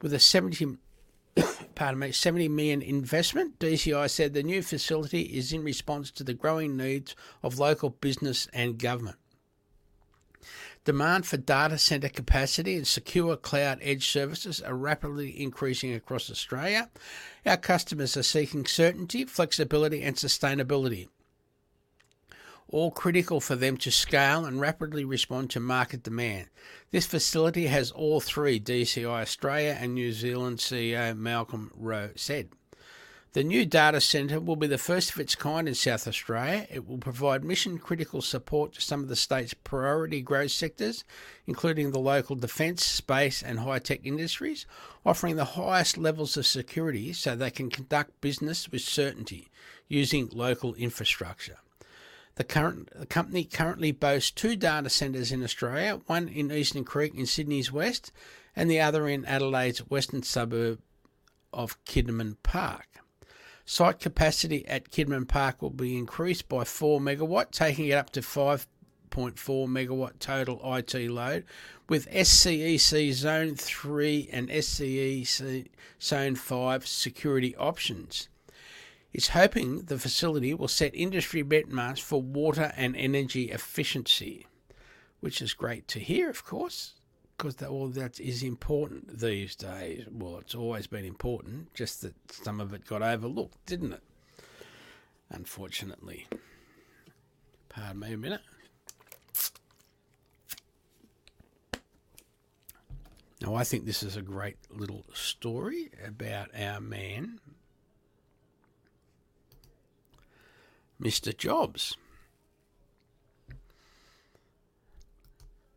With 0.00 0.14
a 0.14 0.20
70 0.20 0.78
pardon 1.74 1.98
me, 1.98 2.12
70 2.12 2.48
million 2.50 2.82
investment, 2.82 3.58
DCI 3.58 4.08
said 4.08 4.32
the 4.32 4.44
new 4.44 4.62
facility 4.62 5.22
is 5.22 5.52
in 5.52 5.64
response 5.64 6.12
to 6.12 6.22
the 6.22 6.34
growing 6.34 6.76
needs 6.76 7.16
of 7.42 7.58
local 7.58 7.90
business 7.90 8.46
and 8.52 8.78
government. 8.78 9.16
Demand 10.84 11.26
for 11.26 11.36
data 11.36 11.78
centre 11.78 12.08
capacity 12.08 12.76
and 12.76 12.86
secure 12.86 13.36
cloud 13.36 13.78
edge 13.82 14.08
services 14.08 14.60
are 14.60 14.74
rapidly 14.74 15.40
increasing 15.40 15.94
across 15.94 16.30
Australia. 16.30 16.90
Our 17.46 17.56
customers 17.56 18.16
are 18.16 18.22
seeking 18.22 18.66
certainty, 18.66 19.24
flexibility, 19.24 20.02
and 20.02 20.16
sustainability 20.16 21.08
all 22.72 22.90
critical 22.90 23.40
for 23.40 23.54
them 23.54 23.76
to 23.76 23.90
scale 23.92 24.44
and 24.46 24.60
rapidly 24.60 25.04
respond 25.04 25.50
to 25.50 25.60
market 25.60 26.02
demand. 26.02 26.48
This 26.90 27.06
facility 27.06 27.66
has 27.66 27.90
all 27.90 28.20
three, 28.20 28.58
DCI 28.58 29.06
Australia 29.06 29.76
and 29.78 29.94
New 29.94 30.12
Zealand 30.12 30.58
CEO 30.58 31.16
Malcolm 31.16 31.70
Rowe 31.76 32.10
said. 32.16 32.48
The 33.34 33.42
new 33.42 33.64
data 33.64 34.02
centre 34.02 34.38
will 34.38 34.56
be 34.56 34.66
the 34.66 34.76
first 34.76 35.10
of 35.12 35.18
its 35.18 35.34
kind 35.34 35.66
in 35.66 35.74
South 35.74 36.06
Australia. 36.06 36.66
It 36.70 36.86
will 36.86 36.98
provide 36.98 37.42
mission 37.42 37.78
critical 37.78 38.20
support 38.20 38.74
to 38.74 38.82
some 38.82 39.00
of 39.00 39.08
the 39.08 39.16
state's 39.16 39.54
priority 39.54 40.20
growth 40.20 40.50
sectors, 40.50 41.02
including 41.46 41.92
the 41.92 41.98
local 41.98 42.36
defence, 42.36 42.84
space, 42.84 43.42
and 43.42 43.60
high 43.60 43.78
tech 43.78 44.00
industries, 44.04 44.66
offering 45.06 45.36
the 45.36 45.56
highest 45.56 45.96
levels 45.96 46.36
of 46.36 46.46
security 46.46 47.14
so 47.14 47.34
they 47.34 47.50
can 47.50 47.70
conduct 47.70 48.20
business 48.20 48.70
with 48.70 48.82
certainty 48.82 49.48
using 49.88 50.28
local 50.30 50.74
infrastructure. 50.74 51.56
The, 52.34 52.44
current, 52.44 52.90
the 52.94 53.06
company 53.06 53.44
currently 53.44 53.92
boasts 53.92 54.30
two 54.30 54.56
data 54.56 54.90
centres 54.90 55.32
in 55.32 55.42
Australia, 55.42 56.02
one 56.04 56.28
in 56.28 56.52
Eastern 56.52 56.84
Creek 56.84 57.14
in 57.14 57.24
Sydney's 57.24 57.72
west, 57.72 58.12
and 58.54 58.70
the 58.70 58.80
other 58.80 59.08
in 59.08 59.24
Adelaide's 59.24 59.88
western 59.88 60.22
suburb 60.22 60.80
of 61.50 61.82
Kidman 61.86 62.36
Park. 62.42 63.01
Site 63.64 64.00
capacity 64.00 64.66
at 64.66 64.90
Kidman 64.90 65.26
Park 65.28 65.62
will 65.62 65.70
be 65.70 65.96
increased 65.96 66.48
by 66.48 66.64
4 66.64 67.00
megawatt, 67.00 67.52
taking 67.52 67.88
it 67.88 67.92
up 67.92 68.10
to 68.10 68.20
5.4 68.20 68.66
megawatt 69.10 70.18
total 70.18 70.60
IT 70.74 70.94
load, 71.10 71.44
with 71.88 72.10
SCEC 72.10 73.12
Zone 73.12 73.54
3 73.54 74.28
and 74.32 74.48
SCEC 74.48 75.68
Zone 76.00 76.34
5 76.34 76.86
security 76.86 77.56
options. 77.56 78.28
It's 79.12 79.28
hoping 79.28 79.82
the 79.82 79.98
facility 79.98 80.54
will 80.54 80.68
set 80.68 80.94
industry 80.94 81.44
benchmarks 81.44 82.00
for 82.00 82.22
water 82.22 82.72
and 82.76 82.96
energy 82.96 83.50
efficiency, 83.50 84.46
which 85.20 85.42
is 85.42 85.52
great 85.52 85.86
to 85.88 86.00
hear, 86.00 86.30
of 86.30 86.44
course, 86.44 86.94
because 87.36 87.60
all 87.62 87.88
that 87.88 88.20
is 88.20 88.42
important 88.42 89.18
these 89.18 89.56
days. 89.56 90.06
Well, 90.10 90.38
it's 90.38 90.54
always 90.54 90.86
been 90.86 91.04
important, 91.04 91.74
just 91.74 92.02
that 92.02 92.14
some 92.30 92.60
of 92.60 92.72
it 92.72 92.86
got 92.86 93.02
overlooked, 93.02 93.64
didn't 93.66 93.94
it? 93.94 94.02
Unfortunately. 95.30 96.26
Pardon 97.68 98.00
me 98.00 98.12
a 98.12 98.16
minute. 98.16 98.42
Now, 103.40 103.54
I 103.56 103.64
think 103.64 103.86
this 103.86 104.04
is 104.04 104.16
a 104.16 104.22
great 104.22 104.58
little 104.70 105.04
story 105.12 105.90
about 106.06 106.50
our 106.56 106.80
man, 106.80 107.40
Mr. 111.02 111.36
Jobs. 111.36 111.96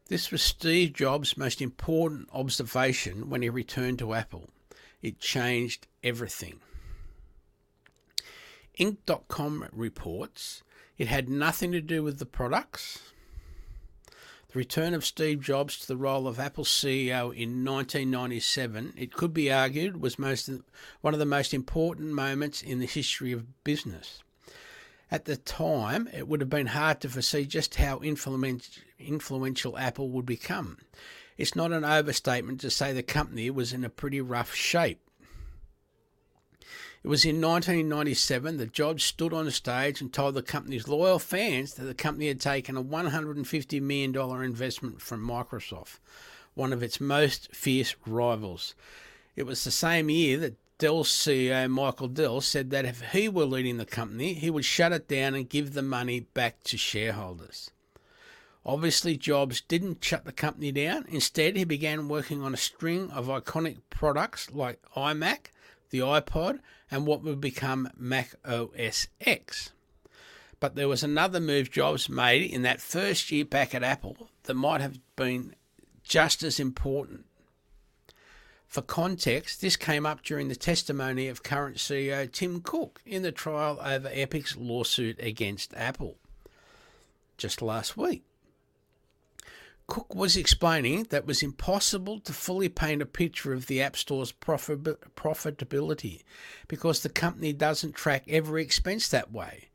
This 0.07 0.29
was 0.29 0.43
Steve 0.43 0.93
Jobs' 0.93 1.35
most 1.35 1.61
important 1.61 2.29
observation 2.31 3.27
when 3.27 3.41
he 3.41 3.49
returned 3.49 3.97
to 3.99 4.13
Apple. 4.13 4.49
It 5.01 5.19
changed 5.19 5.87
everything. 6.03 6.59
Inc.com 8.79 9.67
reports 9.71 10.61
it 10.99 11.07
had 11.07 11.27
nothing 11.27 11.71
to 11.71 11.81
do 11.81 12.03
with 12.03 12.19
the 12.19 12.25
products. 12.25 12.99
The 14.49 14.59
return 14.59 14.93
of 14.93 15.03
Steve 15.03 15.41
Jobs 15.41 15.79
to 15.79 15.87
the 15.87 15.97
role 15.97 16.27
of 16.27 16.39
Apple 16.39 16.65
CEO 16.65 17.35
in 17.35 17.65
1997, 17.65 18.93
it 18.95 19.11
could 19.11 19.33
be 19.33 19.51
argued, 19.51 19.99
was 19.99 20.19
most, 20.19 20.49
one 21.01 21.13
of 21.13 21.19
the 21.19 21.25
most 21.25 21.53
important 21.53 22.11
moments 22.11 22.61
in 22.61 22.77
the 22.79 22.85
history 22.85 23.31
of 23.31 23.63
business. 23.63 24.23
At 25.09 25.25
the 25.25 25.35
time, 25.35 26.07
it 26.13 26.27
would 26.27 26.41
have 26.41 26.49
been 26.49 26.67
hard 26.67 27.01
to 27.01 27.09
foresee 27.09 27.45
just 27.45 27.75
how 27.75 27.97
influential 28.99 29.77
Apple 29.77 30.09
would 30.09 30.25
become. 30.25 30.77
It's 31.37 31.55
not 31.55 31.71
an 31.71 31.83
overstatement 31.83 32.61
to 32.61 32.69
say 32.69 32.93
the 32.93 33.03
company 33.03 33.49
was 33.49 33.73
in 33.73 33.83
a 33.83 33.89
pretty 33.89 34.21
rough 34.21 34.53
shape. 34.53 34.99
It 37.03 37.07
was 37.07 37.23
in 37.23 37.39
1997 37.39 38.57
that 38.57 38.73
Jobs 38.73 39.03
stood 39.03 39.31
on 39.31 39.51
stage 39.51 40.01
and 40.01 40.11
told 40.11 40.33
the 40.33 40.41
company's 40.41 40.87
loyal 40.87 41.19
fans 41.19 41.75
that 41.75 41.83
the 41.83 41.93
company 41.93 42.29
had 42.29 42.41
taken 42.41 42.75
a 42.75 42.83
$150 42.83 43.81
million 43.81 44.43
investment 44.43 45.01
from 45.01 45.27
Microsoft, 45.27 45.99
one 46.55 46.73
of 46.73 46.81
its 46.81 46.99
most 46.99 47.53
fierce 47.53 47.95
rivals. 48.07 48.73
It 49.35 49.43
was 49.43 49.63
the 49.63 49.69
same 49.69 50.09
year 50.09 50.39
that 50.39 50.55
Dell's 50.79 51.09
CEO 51.09 51.69
Michael 51.69 52.07
Dell 52.07 52.41
said 52.41 52.71
that 52.71 52.85
if 52.85 53.01
he 53.11 53.29
were 53.29 53.45
leading 53.45 53.77
the 53.77 53.85
company, 53.85 54.33
he 54.33 54.49
would 54.49 54.65
shut 54.65 54.91
it 54.91 55.07
down 55.07 55.35
and 55.35 55.47
give 55.47 55.73
the 55.73 55.83
money 55.83 56.21
back 56.21 56.63
to 56.63 56.77
shareholders. 56.77 57.69
Obviously, 58.65 59.15
Jobs 59.15 59.61
didn't 59.61 60.03
shut 60.03 60.25
the 60.25 60.31
company 60.31 60.71
down. 60.71 61.05
Instead, 61.09 61.55
he 61.55 61.63
began 61.63 62.09
working 62.09 62.41
on 62.41 62.53
a 62.53 62.57
string 62.57 63.11
of 63.11 63.27
iconic 63.27 63.77
products 63.91 64.51
like 64.51 64.79
iMac, 64.95 65.47
the 65.91 65.99
iPod, 65.99 66.59
and 66.89 67.05
what 67.05 67.23
would 67.23 67.39
become 67.39 67.89
Mac 67.95 68.33
OS 68.43 69.07
X. 69.21 69.71
But 70.59 70.75
there 70.75 70.87
was 70.87 71.03
another 71.03 71.39
move 71.39 71.69
Jobs 71.69 72.09
made 72.09 72.49
in 72.49 72.63
that 72.63 72.81
first 72.81 73.31
year 73.31 73.45
back 73.45 73.75
at 73.75 73.83
Apple 73.83 74.29
that 74.43 74.55
might 74.55 74.81
have 74.81 74.99
been 75.15 75.53
just 76.03 76.41
as 76.41 76.59
important. 76.59 77.25
For 78.67 78.81
context, 78.81 79.61
this 79.61 79.75
came 79.75 80.07
up 80.07 80.23
during 80.23 80.47
the 80.47 80.55
testimony 80.55 81.27
of 81.27 81.43
current 81.43 81.77
CEO 81.77 82.31
Tim 82.31 82.61
Cook 82.61 83.01
in 83.05 83.21
the 83.21 83.31
trial 83.31 83.79
over 83.79 84.09
Epic's 84.09 84.57
lawsuit 84.57 85.19
against 85.19 85.73
Apple 85.75 86.17
just 87.37 87.61
last 87.61 87.95
week. 87.95 88.23
Cook 89.87 90.15
was 90.15 90.35
explaining 90.35 91.03
that 91.09 91.23
it 91.23 91.27
was 91.27 91.43
impossible 91.43 92.19
to 92.21 92.33
fully 92.33 92.69
paint 92.69 93.01
a 93.01 93.05
picture 93.05 93.53
of 93.53 93.67
the 93.67 93.81
App 93.81 93.95
Store's 93.95 94.31
profitability 94.31 96.23
because 96.67 97.01
the 97.01 97.09
company 97.09 97.53
doesn't 97.53 97.93
track 97.93 98.23
every 98.27 98.63
expense 98.63 99.07
that 99.09 99.31
way. 99.31 99.69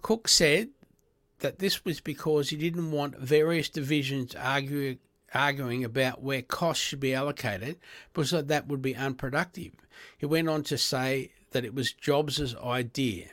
Cook 0.00 0.26
said 0.28 0.70
that 1.40 1.58
this 1.58 1.84
was 1.84 2.00
because 2.00 2.48
he 2.48 2.56
didn't 2.56 2.90
want 2.92 3.18
various 3.18 3.68
divisions 3.68 4.34
arguing 4.34 4.98
arguing 5.34 5.82
about 5.82 6.22
where 6.22 6.42
costs 6.42 6.84
should 6.84 7.00
be 7.00 7.14
allocated 7.14 7.78
because 8.12 8.32
that 8.32 8.68
would 8.68 8.82
be 8.82 8.94
unproductive. 8.94 9.72
He 10.18 10.26
went 10.26 10.48
on 10.48 10.62
to 10.64 10.76
say 10.76 11.32
that 11.52 11.64
it 11.64 11.74
was 11.74 11.92
Jobs' 11.92 12.54
idea. 12.56 13.28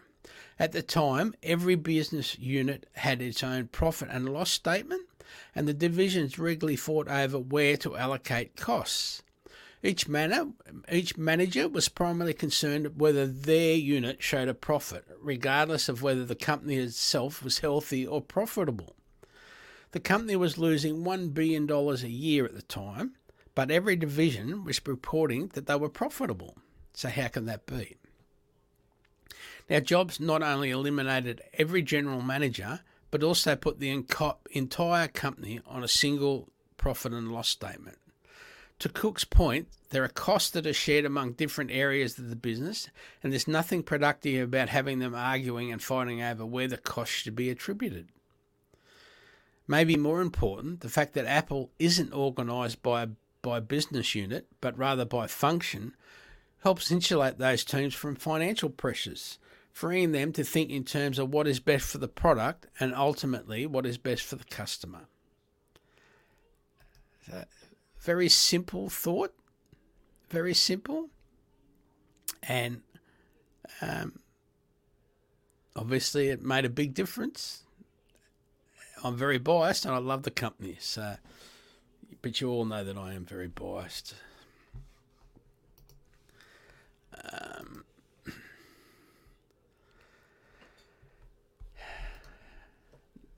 At 0.57 0.71
the 0.71 0.81
time, 0.81 1.33
every 1.43 1.75
business 1.75 2.39
unit 2.39 2.87
had 2.93 3.21
its 3.21 3.43
own 3.43 3.67
profit 3.67 4.07
and 4.11 4.29
loss 4.29 4.51
statement, 4.51 5.08
and 5.55 5.67
the 5.67 5.73
divisions 5.73 6.39
regularly 6.39 6.75
fought 6.75 7.07
over 7.07 7.37
where 7.37 7.77
to 7.77 7.97
allocate 7.97 8.55
costs. 8.55 9.21
Each, 9.81 10.07
manner, 10.09 10.49
each 10.91 11.17
manager 11.17 11.69
was 11.69 11.87
primarily 11.87 12.33
concerned 12.33 12.99
whether 12.99 13.25
their 13.25 13.75
unit 13.75 14.21
showed 14.21 14.49
a 14.49 14.53
profit, 14.53 15.05
regardless 15.21 15.87
of 15.87 16.01
whether 16.01 16.25
the 16.25 16.35
company 16.35 16.75
itself 16.75 17.41
was 17.41 17.59
healthy 17.59 18.05
or 18.05 18.21
profitable. 18.21 18.95
The 19.91 20.01
company 20.01 20.35
was 20.35 20.57
losing 20.57 21.03
$1 21.03 21.33
billion 21.33 21.69
a 21.71 21.93
year 22.07 22.45
at 22.45 22.55
the 22.55 22.61
time, 22.61 23.13
but 23.55 23.71
every 23.71 23.95
division 23.95 24.65
was 24.65 24.85
reporting 24.85 25.47
that 25.53 25.65
they 25.65 25.75
were 25.75 25.89
profitable. 25.89 26.57
So, 26.93 27.09
how 27.09 27.29
can 27.29 27.45
that 27.45 27.65
be? 27.65 27.95
Now, 29.69 29.79
Jobs 29.79 30.19
not 30.19 30.43
only 30.43 30.71
eliminated 30.71 31.41
every 31.53 31.81
general 31.81 32.21
manager, 32.21 32.81
but 33.11 33.23
also 33.23 33.55
put 33.55 33.79
the 33.79 33.89
entire 34.51 35.07
company 35.07 35.59
on 35.65 35.83
a 35.83 35.87
single 35.87 36.49
profit 36.77 37.13
and 37.13 37.31
loss 37.31 37.49
statement. 37.49 37.97
To 38.79 38.89
Cook's 38.89 39.25
point, 39.25 39.67
there 39.89 40.03
are 40.03 40.09
costs 40.09 40.51
that 40.51 40.65
are 40.65 40.73
shared 40.73 41.03
among 41.03 41.33
different 41.33 41.71
areas 41.71 42.17
of 42.17 42.29
the 42.29 42.35
business, 42.35 42.89
and 43.21 43.33
there's 43.33 43.47
nothing 43.47 43.83
productive 43.83 44.43
about 44.43 44.69
having 44.69 44.99
them 44.99 45.13
arguing 45.13 45.71
and 45.71 45.83
fighting 45.83 46.21
over 46.21 46.45
where 46.45 46.67
the 46.67 46.77
costs 46.77 47.15
should 47.15 47.35
be 47.35 47.49
attributed. 47.49 48.07
Maybe 49.67 49.97
more 49.97 50.21
important, 50.21 50.79
the 50.79 50.89
fact 50.89 51.13
that 51.13 51.25
Apple 51.25 51.71
isn't 51.77 52.13
organised 52.13 52.81
by 52.81 53.09
by 53.41 53.59
business 53.59 54.15
unit, 54.15 54.47
but 54.59 54.77
rather 54.77 55.05
by 55.05 55.27
function, 55.27 55.95
helps 56.63 56.91
insulate 56.91 57.37
those 57.37 57.63
teams 57.63 57.93
from 57.93 58.15
financial 58.15 58.69
pressures, 58.69 59.39
freeing 59.79 60.11
them 60.11 60.33
to 60.33 60.43
think 60.43 60.69
in 60.69 60.83
terms 60.83 61.17
of 61.17 61.31
what 61.31 61.47
is 61.47 61.61
best 61.61 61.85
for 61.87 61.99
the 61.99 62.07
product 62.09 62.67
and 62.81 62.93
ultimately 62.93 63.65
what 63.65 63.85
is 63.85 63.97
best 63.97 64.23
for 64.23 64.35
the 64.35 64.43
customer. 64.43 65.07
Very 68.01 68.27
simple 68.27 68.89
thought, 68.89 69.33
very 70.29 70.53
simple, 70.53 71.07
and 72.43 72.81
um, 73.81 74.19
obviously 75.77 76.27
it 76.27 76.41
made 76.41 76.65
a 76.65 76.69
big 76.69 76.93
difference. 76.93 77.63
I'm 79.01 79.15
very 79.15 79.37
biased 79.37 79.85
and 79.85 79.95
I 79.95 79.99
love 79.99 80.23
the 80.23 80.31
company, 80.31 80.75
so 80.81 81.15
but 82.21 82.41
you 82.41 82.49
all 82.49 82.65
know 82.65 82.83
that 82.83 82.97
I 82.97 83.13
am 83.13 83.23
very 83.23 83.47
biased. 83.47 84.13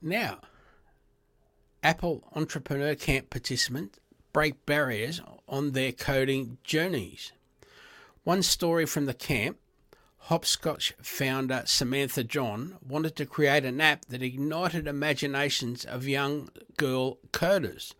Now, 0.01 0.39
Apple 1.83 2.23
Entrepreneur 2.35 2.95
Camp 2.95 3.29
participants 3.29 3.99
break 4.33 4.65
barriers 4.65 5.21
on 5.47 5.71
their 5.71 5.91
coding 5.91 6.57
journeys. 6.63 7.31
One 8.23 8.43
story 8.43 8.85
from 8.85 9.05
the 9.05 9.13
camp 9.13 9.57
Hopscotch 10.25 10.93
founder 11.01 11.63
Samantha 11.65 12.23
John 12.23 12.77
wanted 12.87 13.15
to 13.15 13.25
create 13.25 13.65
an 13.65 13.81
app 13.81 14.05
that 14.05 14.21
ignited 14.21 14.87
imaginations 14.87 15.83
of 15.83 16.07
young 16.07 16.49
girl 16.77 17.17
coders. 17.31 17.93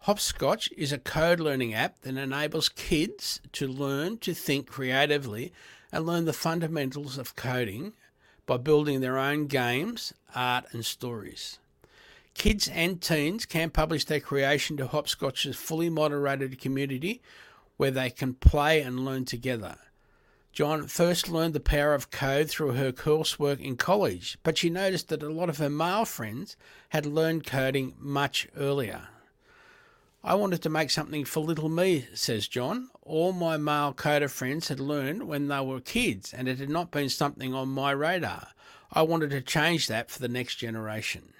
Hopscotch 0.00 0.70
is 0.76 0.92
a 0.92 0.98
code 0.98 1.40
learning 1.40 1.72
app 1.72 2.02
that 2.02 2.16
enables 2.18 2.68
kids 2.68 3.40
to 3.52 3.66
learn 3.66 4.18
to 4.18 4.34
think 4.34 4.66
creatively 4.66 5.52
and 5.90 6.04
learn 6.04 6.26
the 6.26 6.34
fundamentals 6.34 7.16
of 7.16 7.36
coding 7.36 7.94
by 8.46 8.56
building 8.56 9.00
their 9.00 9.18
own 9.18 9.46
games, 9.46 10.12
art, 10.34 10.64
and 10.72 10.84
stories. 10.84 11.58
Kids 12.34 12.68
and 12.68 13.00
teens 13.00 13.46
can 13.46 13.70
publish 13.70 14.04
their 14.04 14.20
creation 14.20 14.76
to 14.78 14.86
Hopscotch's 14.86 15.56
fully 15.56 15.90
moderated 15.90 16.60
community 16.60 17.20
where 17.76 17.90
they 17.90 18.10
can 18.10 18.34
play 18.34 18.80
and 18.80 19.04
learn 19.04 19.24
together. 19.24 19.76
John 20.52 20.86
first 20.86 21.30
learned 21.30 21.54
the 21.54 21.60
power 21.60 21.94
of 21.94 22.10
code 22.10 22.50
through 22.50 22.72
her 22.72 22.92
coursework 22.92 23.58
in 23.60 23.76
college, 23.76 24.38
but 24.42 24.58
she 24.58 24.68
noticed 24.68 25.08
that 25.08 25.22
a 25.22 25.30
lot 25.30 25.48
of 25.48 25.58
her 25.58 25.70
male 25.70 26.04
friends 26.04 26.56
had 26.90 27.06
learned 27.06 27.46
coding 27.46 27.94
much 27.98 28.48
earlier. 28.56 29.08
I 30.24 30.36
wanted 30.36 30.62
to 30.62 30.68
make 30.68 30.90
something 30.90 31.24
for 31.24 31.40
little 31.40 31.68
me, 31.68 32.06
says 32.14 32.46
John. 32.46 32.90
All 33.02 33.32
my 33.32 33.56
male 33.56 33.92
coder 33.92 34.30
friends 34.30 34.68
had 34.68 34.78
learned 34.78 35.24
when 35.24 35.48
they 35.48 35.60
were 35.60 35.80
kids, 35.80 36.32
and 36.32 36.46
it 36.46 36.58
had 36.58 36.70
not 36.70 36.92
been 36.92 37.08
something 37.08 37.52
on 37.52 37.68
my 37.68 37.90
radar. 37.90 38.48
I 38.92 39.02
wanted 39.02 39.30
to 39.30 39.40
change 39.40 39.88
that 39.88 40.12
for 40.12 40.20
the 40.20 40.28
next 40.28 40.56
generation. 40.56 41.32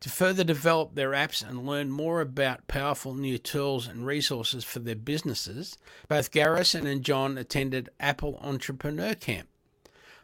To 0.00 0.10
further 0.10 0.44
develop 0.44 0.94
their 0.94 1.10
apps 1.12 1.46
and 1.46 1.66
learn 1.66 1.90
more 1.90 2.20
about 2.20 2.68
powerful 2.68 3.14
new 3.14 3.38
tools 3.38 3.86
and 3.88 4.06
resources 4.06 4.62
for 4.62 4.78
their 4.78 4.94
businesses, 4.94 5.78
both 6.06 6.30
Garrison 6.30 6.86
and 6.86 7.02
John 7.02 7.38
attended 7.38 7.88
Apple 7.98 8.38
Entrepreneur 8.42 9.14
Camp. 9.14 9.48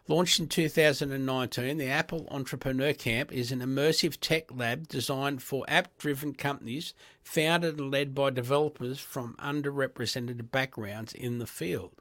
Launched 0.06 0.38
in 0.38 0.48
2019, 0.48 1.78
the 1.78 1.86
Apple 1.86 2.28
Entrepreneur 2.30 2.92
Camp 2.92 3.32
is 3.32 3.50
an 3.50 3.60
immersive 3.60 4.18
tech 4.20 4.54
lab 4.54 4.86
designed 4.86 5.42
for 5.42 5.64
app 5.66 5.96
driven 5.96 6.34
companies 6.34 6.92
founded 7.22 7.78
and 7.78 7.90
led 7.90 8.14
by 8.14 8.28
developers 8.28 8.98
from 8.98 9.34
underrepresented 9.38 10.50
backgrounds 10.50 11.14
in 11.14 11.38
the 11.38 11.46
field. 11.46 11.92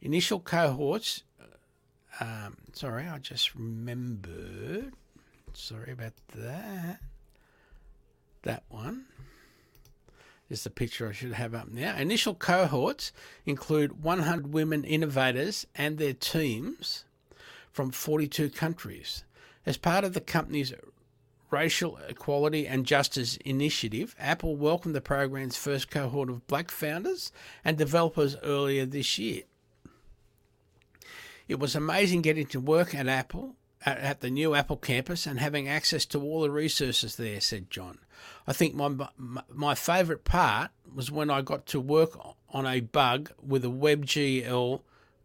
Initial 0.00 0.38
cohorts, 0.38 1.24
um, 2.20 2.58
sorry, 2.72 3.08
I 3.08 3.18
just 3.18 3.54
remembered 3.56 4.92
Sorry 5.54 5.92
about 5.92 6.14
that. 6.34 7.00
That 8.42 8.64
one 8.68 9.06
is 10.48 10.64
the 10.64 10.70
picture 10.70 11.08
I 11.08 11.12
should 11.12 11.32
have 11.32 11.54
up 11.54 11.68
now. 11.68 11.96
Initial 11.96 12.34
cohorts 12.34 13.12
include 13.46 14.02
100 14.02 14.52
women 14.52 14.84
innovators 14.84 15.66
and 15.74 15.98
their 15.98 16.12
teams 16.12 17.04
from 17.72 17.90
42 17.90 18.50
countries. 18.50 19.24
As 19.66 19.76
part 19.76 20.04
of 20.04 20.12
the 20.12 20.20
company's 20.20 20.72
Racial 21.50 21.98
Equality 22.08 22.66
and 22.66 22.84
Justice 22.84 23.36
Initiative, 23.44 24.14
Apple 24.18 24.56
welcomed 24.56 24.94
the 24.94 25.00
program's 25.00 25.56
first 25.56 25.90
cohort 25.90 26.28
of 26.28 26.46
black 26.46 26.70
founders 26.70 27.32
and 27.64 27.78
developers 27.78 28.36
earlier 28.42 28.84
this 28.84 29.18
year. 29.18 29.42
It 31.46 31.58
was 31.58 31.74
amazing 31.74 32.22
getting 32.22 32.46
to 32.46 32.60
work 32.60 32.94
at 32.94 33.06
Apple 33.06 33.54
at 33.86 34.20
the 34.20 34.30
new 34.30 34.54
Apple 34.54 34.76
campus 34.76 35.26
and 35.26 35.38
having 35.38 35.68
access 35.68 36.04
to 36.06 36.20
all 36.20 36.42
the 36.42 36.50
resources 36.50 37.16
there, 37.16 37.40
said 37.40 37.70
John. 37.70 37.98
I 38.46 38.52
think 38.52 38.74
my, 38.74 39.08
my 39.52 39.74
favourite 39.74 40.24
part 40.24 40.70
was 40.94 41.10
when 41.10 41.30
I 41.30 41.42
got 41.42 41.66
to 41.66 41.80
work 41.80 42.18
on 42.50 42.66
a 42.66 42.80
bug 42.80 43.32
with 43.42 43.64
a 43.64 43.68
WebGL, 43.68 44.80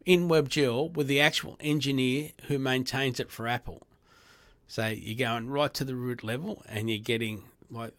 in 0.06 0.28
WebGL, 0.28 0.94
with 0.94 1.08
the 1.08 1.22
actual 1.22 1.58
engineer 1.60 2.32
who 2.48 2.60
maintains 2.60 3.20
it 3.20 3.32
for 3.32 3.48
Apple. 3.48 3.86
So 4.68 4.88
you're 4.88 5.18
going 5.18 5.50
right 5.50 5.74
to 5.76 5.84
the 5.84 5.96
root 5.96 6.24
level 6.24 6.64
and 6.68 6.90
you're 6.90 7.00
getting 7.00 7.44
like 7.72 7.94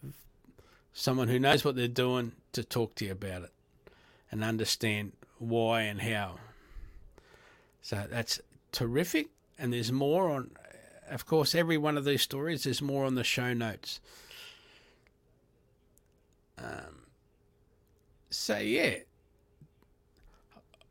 someone 0.92 1.28
who 1.28 1.38
knows 1.38 1.64
what 1.64 1.76
they're 1.76 1.88
doing 1.88 2.32
to 2.52 2.62
talk 2.62 2.94
to 2.96 3.04
you 3.04 3.12
about 3.12 3.42
it 3.42 3.52
and 4.30 4.44
understand 4.44 5.12
why 5.38 5.82
and 5.82 6.00
how. 6.00 6.36
So 7.82 8.06
that's 8.10 8.40
terrific 8.72 9.28
and 9.60 9.72
there's 9.72 9.92
more 9.92 10.30
on. 10.30 10.50
Of 11.08 11.26
course, 11.26 11.54
every 11.54 11.76
one 11.76 11.96
of 11.98 12.04
these 12.04 12.22
stories, 12.22 12.64
there's 12.64 12.80
more 12.80 13.04
on 13.04 13.16
the 13.16 13.24
show 13.24 13.52
notes. 13.52 14.00
Um, 16.56 17.06
so 18.30 18.58
yeah, 18.58 18.96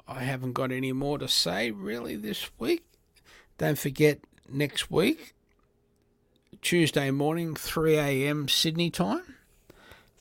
I 0.07 0.23
haven't 0.23 0.53
got 0.53 0.71
any 0.71 0.91
more 0.91 1.17
to 1.17 1.27
say 1.27 1.71
really 1.71 2.15
this 2.15 2.49
week. 2.59 2.83
Don't 3.57 3.77
forget 3.77 4.19
next 4.49 4.91
week, 4.91 5.33
Tuesday 6.61 7.11
morning, 7.11 7.55
3 7.55 7.97
a.m. 7.97 8.47
Sydney 8.47 8.89
time, 8.89 9.35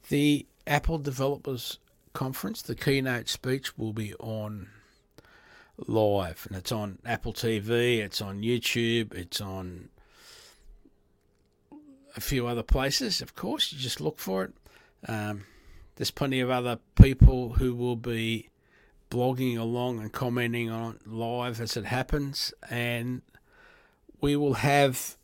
the 0.08 0.46
Apple 0.66 0.98
Developers 0.98 1.78
Conference, 2.12 2.62
the 2.62 2.74
keynote 2.74 3.28
speech 3.28 3.76
will 3.76 3.92
be 3.92 4.14
on 4.14 4.68
live, 5.86 6.46
and 6.48 6.56
it's 6.56 6.72
on 6.72 6.98
Apple 7.04 7.32
TV, 7.32 7.98
it's 7.98 8.20
on 8.20 8.42
YouTube, 8.42 9.14
it's 9.14 9.40
on 9.40 9.88
a 12.16 12.20
few 12.20 12.46
other 12.46 12.62
places. 12.62 13.20
Of 13.20 13.34
course, 13.34 13.72
you 13.72 13.78
just 13.78 14.00
look 14.00 14.18
for 14.18 14.44
it. 14.44 14.52
Um, 15.06 15.44
there's 15.96 16.10
plenty 16.10 16.40
of 16.40 16.50
other 16.50 16.78
people 17.00 17.54
who 17.54 17.74
will 17.74 17.96
be 17.96 18.48
blogging 19.10 19.58
along 19.58 20.00
and 20.00 20.12
commenting 20.12 20.70
on 20.70 20.96
it 20.96 21.06
live 21.06 21.60
as 21.60 21.76
it 21.76 21.86
happens, 21.86 22.52
and 22.68 23.22
we 24.20 24.36
will 24.36 24.54
have 24.54 25.16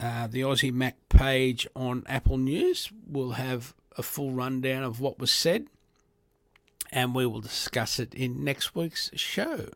uh, 0.00 0.28
the 0.28 0.42
Aussie 0.42 0.72
Mac 0.72 0.96
page 1.08 1.66
on 1.74 2.04
Apple 2.06 2.38
News. 2.38 2.90
We'll 3.06 3.32
have 3.32 3.74
a 3.96 4.02
full 4.02 4.30
rundown 4.30 4.84
of 4.84 5.00
what 5.00 5.18
was 5.18 5.32
said, 5.32 5.66
and 6.92 7.14
we 7.14 7.26
will 7.26 7.40
discuss 7.40 7.98
it 7.98 8.14
in 8.14 8.44
next 8.44 8.76
week's 8.76 9.10
show 9.14 9.70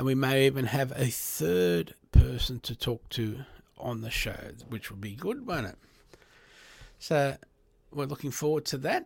and 0.00 0.06
we 0.06 0.14
may 0.14 0.46
even 0.46 0.64
have 0.64 0.92
a 0.96 1.08
third 1.08 1.92
person 2.10 2.58
to 2.60 2.74
talk 2.74 3.06
to 3.10 3.40
on 3.76 4.00
the 4.00 4.08
show, 4.08 4.52
which 4.66 4.90
would 4.90 5.02
be 5.02 5.14
good, 5.14 5.46
won't 5.46 5.66
it? 5.66 5.76
So 6.98 7.36
we're 7.92 8.06
looking 8.06 8.30
forward 8.30 8.64
to 8.64 8.78
that. 8.78 9.04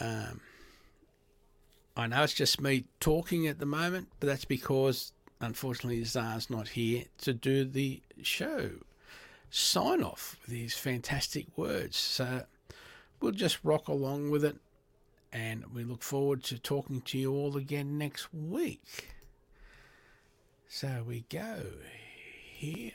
Um, 0.00 0.40
I 1.96 2.06
know 2.06 2.22
it's 2.22 2.34
just 2.34 2.60
me 2.60 2.84
talking 3.00 3.48
at 3.48 3.58
the 3.58 3.66
moment, 3.66 4.10
but 4.20 4.28
that's 4.28 4.44
because 4.44 5.12
unfortunately 5.40 6.04
Czar's 6.04 6.48
not 6.48 6.68
here 6.68 7.06
to 7.22 7.32
do 7.32 7.64
the 7.64 8.00
show 8.22 8.70
sign 9.50 10.04
off 10.04 10.36
with 10.42 10.52
these 10.52 10.74
fantastic 10.74 11.46
words. 11.56 11.96
So 11.96 12.44
we'll 13.20 13.32
just 13.32 13.58
rock 13.64 13.88
along 13.88 14.30
with 14.30 14.44
it, 14.44 14.54
and 15.32 15.64
we 15.74 15.82
look 15.82 16.04
forward 16.04 16.44
to 16.44 16.60
talking 16.60 17.00
to 17.00 17.18
you 17.18 17.32
all 17.32 17.56
again 17.56 17.98
next 17.98 18.32
week. 18.32 19.10
So 20.76 21.04
we 21.06 21.24
go 21.30 21.60
here. 22.52 22.90